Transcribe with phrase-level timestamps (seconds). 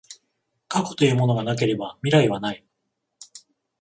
[0.67, 2.65] 過去というものがなければ未来はない。